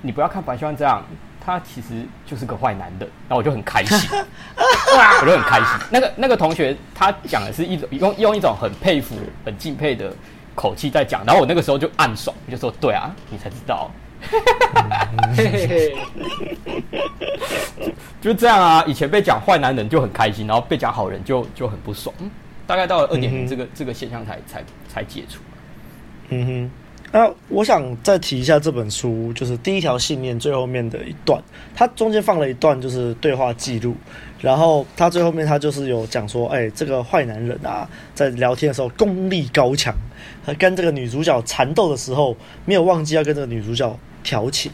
[0.00, 1.02] 你不要看白秀这样。
[1.44, 3.98] 他其实就是个坏男人，然后我就很开心，
[4.54, 5.66] 我就很开心。
[5.90, 10.14] 那个那个同学，他讲的是一种用用一种很佩服、很敬佩的
[10.54, 13.90] 口气在讲，然后我那个时候就暗爽，就说：“对啊，你才知道。”
[18.20, 18.84] 就这样啊。
[18.86, 22.14] 以前被讲坏男人就很开心，然后被讲好人就就很不爽。
[22.66, 25.40] 大概到了二点零，这个这个现象才才才解除。
[26.28, 26.70] 嗯哼。
[27.14, 31.38] 那我想再提一下这本书，就是第一条信念最后面的一段，
[31.74, 33.94] 它中间放了一段就是对话记录，
[34.40, 39.98] 然后它最后面它就是有讲说，哎，这个坏男人啊，在聊天的时候功力高强，他
[40.58, 44.70] 跟这个女主角缠斗的时候，没有忘记要跟这个女主角调情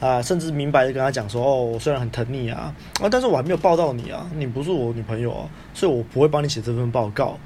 [0.00, 7.38] 啊，甚至明白的跟他讲说，哦，我虽然很疼你啊，啊，但是我还没有抱到你啊，你不是我女朋友啊，所以我不会帮你写这份报告，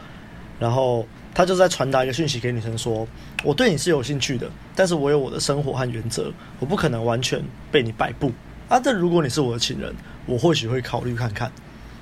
[0.58, 1.06] 然后。
[1.36, 3.04] 他就是在传达一个讯息给女生说：
[3.42, 8.30] 我对你是有兴趣的，但是我有我的生活和原则，我不可能完全被你摆布
[8.68, 8.78] 啊。
[8.78, 9.92] 但如果你是我的情人，
[10.26, 11.50] 我或许会考虑看看。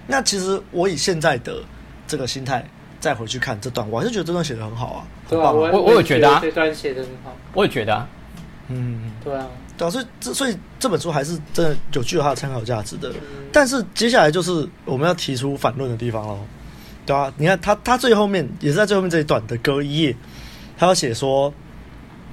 [0.06, 1.62] 那其实我以现在的
[2.06, 2.62] 这个心态
[3.00, 8.08] 再回去看这段，我还是觉得这段写得很好啊，对啊，我我有觉得啊，这段写的很好，我也觉得啊，
[8.68, 13.10] 嗯，对啊，对啊，所以这所以这本书还是真的有具有它的参考价值的。
[13.52, 16.38] 但是接下来就是我们要提出反论的地方喽，
[17.04, 20.16] 对啊，你看他他最后面也是在最后面这一段的隔一页，
[20.76, 21.52] 他要写说，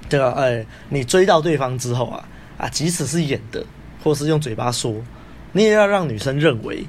[0.07, 2.23] 对啊，哎，你追到对方之后啊
[2.57, 3.65] 啊，即使是演的，
[4.03, 4.93] 或是用嘴巴说，
[5.51, 6.85] 你也要让女生认为。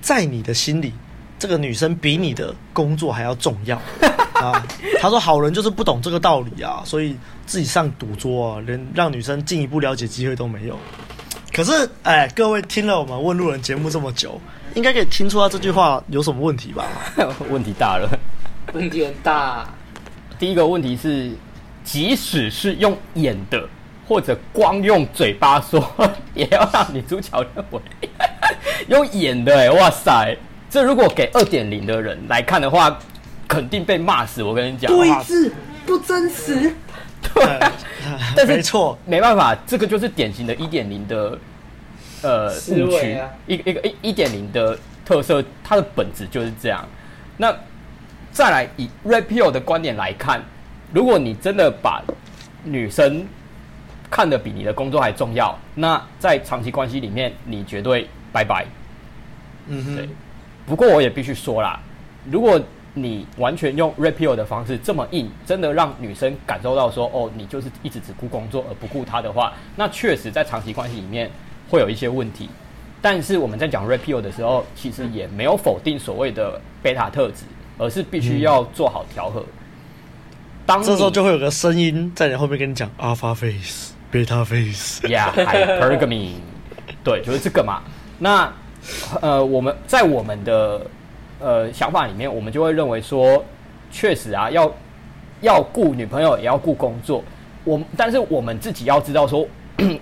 [0.00, 0.92] 在你的心里，
[1.38, 3.80] 这个女生比你的工作还要重要
[4.34, 4.64] 啊！
[5.00, 10.78] 他说：“好人就是不懂这个道理啊，所以自己上赌桌啊，连让女生进一步了解机会都没有。”
[11.54, 14.40] 可是，哎，各位听了我们问路人节目这么久，
[14.74, 16.84] 应该可以听出他这句话有什么问题吧？
[17.50, 18.08] 问题大了，
[18.72, 19.66] 问题很大。
[20.38, 21.32] 第一个问题是，
[21.82, 23.68] 即使是用演的，
[24.06, 25.84] 或者光用嘴巴说，
[26.34, 27.80] 也要让女主角认为。
[28.86, 30.36] 用演的哇塞！
[30.70, 32.98] 这如果给二点零的人来看的话，
[33.46, 34.42] 肯定被骂死。
[34.42, 35.50] 我跟你讲，对峙
[35.86, 36.72] 不真实。
[37.22, 37.58] 对，
[38.36, 41.38] 但是没错，没办法，这个就是典型的一点零的
[42.22, 46.86] 呃误区，一一个一一点零的特色，它的本质就是这样。
[47.36, 47.54] 那
[48.30, 50.42] 再来以 Rapio 的观点来看，
[50.92, 52.02] 如果你真的把
[52.62, 53.26] 女生
[54.10, 58.08] 看得比你的工作还重要，那在长期关系里面，你绝对。
[58.30, 58.66] 拜拜，
[59.68, 60.08] 嗯哼，对。
[60.68, 61.80] 不过我也必须说啦，
[62.30, 62.60] 如果
[62.94, 71.30] 你完全用 Rapio 的方式这么硬，真的让女生感受到说，哦，你就是一直只顾工作而不顾她的话，那确实在长期关系里面
[71.70, 72.50] 会有一些问题。
[73.00, 77.44] 但是我们在讲 Rapio 的时候，其实也没有否定所谓的贝塔特质，
[77.78, 79.44] 而是必须要做好调和。
[80.66, 86.32] 当这时候就会有个声音在你后面跟你讲 Alpha Face、Beta Face，Yeah，Hypergamy，
[87.04, 87.82] 对，就是这个嘛。
[88.18, 88.52] 那，
[89.20, 90.80] 呃，我们在我们的
[91.40, 93.44] 呃想法里面，我们就会认为说，
[93.90, 94.72] 确实啊，要
[95.40, 97.22] 要顾女朋友，也要顾工作。
[97.64, 99.46] 我但是我们自己要知道说，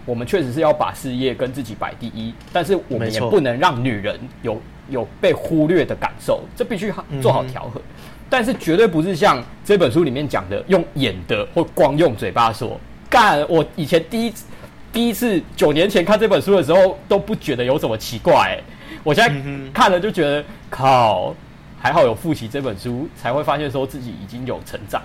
[0.05, 7.81] 我们确实是要把事业跟自己摆第一，但是我们也不能让女人有有被忽略的感受，这必须做好调和。
[7.81, 7.83] 嗯、
[8.29, 12.79] 但是绝对不是像这本书里面讲的，用演的或光用嘴巴说。
[13.09, 14.44] 干，我以前第一次。
[14.92, 18.62] 第一次九年前看这本书的时候都不觉得有什么奇怪，欸，
[19.07, 19.33] 我现在
[19.73, 21.33] 看了就觉得靠，
[21.81, 25.01] 还好有复习这本书，才会发现说自己已经有成长。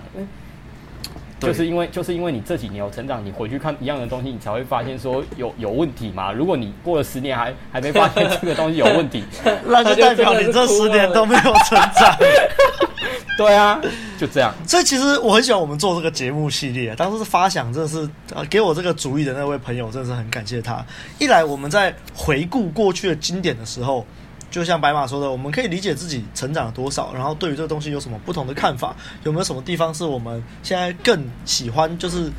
[1.38, 6.32] 就是因为就是因为你这几年有成长，你回去看一样的东西，你才会发现说有有问题嘛。
[6.32, 9.22] 如果你过了十年还还没发现这个东西有问题，
[9.64, 12.16] 那就代表你这十年都没有成长。
[13.36, 13.80] 对啊，
[14.18, 14.54] 就这样。
[14.66, 16.94] 所以其实我很喜欢我们做这个节目系列。
[16.96, 20.84] 当时是发想，真的是呃给我这个主意的那位朋友，真的是很感谢他。
[21.18, 24.06] 一来我们在回顾过去的经典的时候，
[24.50, 32.30] 就像白马说的，我们可以理解自己成长了多少，然后对于这个东西有什么不同的看法，有没有什么地方是我们现在更喜欢，就是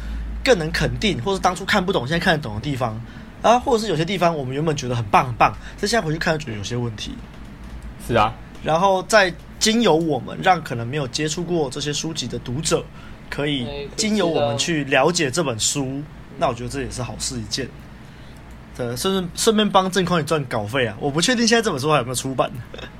[0.43, 3.01] 更能肯定，或是当初看不懂，现在看得懂的地方
[3.41, 7.15] 啊，或者是有些地方我们原本觉得很棒很棒，但现在回去看，觉得有些问题。
[8.07, 9.33] 是啊，然后在。
[9.63, 12.83] 经由我们，让可能没有接触过这些书籍的读者，
[13.29, 16.03] 可以经由我们去了解这本书。
[16.37, 17.65] 那我觉得这也是好事一件。
[18.75, 20.97] 对，顺顺顺便帮郑匡宇赚稿费啊！
[20.99, 22.51] 我不确定现在这本书还有没有出版，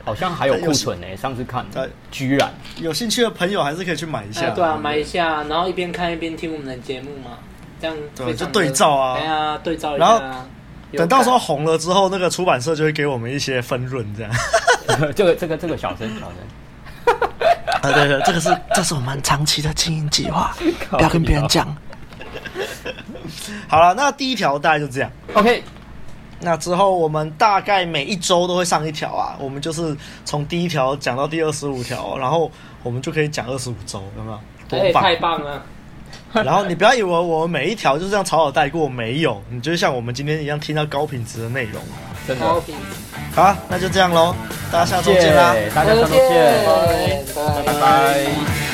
[0.05, 1.07] 好像还有库存呢。
[1.17, 1.65] 上次看，
[2.09, 4.49] 居然有兴趣的朋友还是可以去买一下。
[4.51, 7.39] 对啊，买一下，然后一边看一边听我们的节目嘛，
[7.81, 10.05] 这样对，就对照啊，对啊，对照一下。
[10.05, 10.45] 然后
[10.93, 14.31] 等到时候红了之后，那个出版社就会给我们一些分润，这样。
[15.15, 17.19] 这个这个这个小声小声，
[17.81, 20.55] 啊对对，这个是这是我们长期的经营计划，
[20.89, 21.75] 不要跟别人讲。
[23.67, 25.11] 好了，那第一条大概就这样。
[25.33, 25.63] OK，
[26.39, 32.51] 那之后我们大概每一周都会上一条啊，我们就是从第一条讲到第二十五条，然后
[32.83, 34.39] 我们就可以讲二十五周，有没有？
[34.69, 35.03] 多棒！
[35.03, 35.63] 太棒了。
[36.31, 41.81] 然后你不要以为我们每一条就是这样草草带过，没有，你就像我们今天一样听到高品质的内容，
[42.27, 42.45] 真的。
[42.45, 42.81] 高品质。
[43.35, 44.35] 好，那就这样喽，
[44.71, 45.55] 大家下周见啦！
[45.73, 46.63] 大家下周见，
[47.65, 48.72] 拜拜。